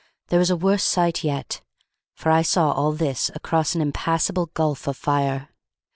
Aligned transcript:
there 0.29 0.39
was 0.39 0.49
a 0.49 0.55
worse 0.57 0.83
sight 0.83 1.23
yet; 1.23 1.61
for 2.15 2.31
I 2.31 2.41
saw 2.41 2.71
all 2.71 2.91
this 2.91 3.29
across 3.35 3.75
an 3.75 3.81
impassable 3.81 4.47
gulf 4.55 4.87
of 4.87 4.97
fire. 4.97 5.49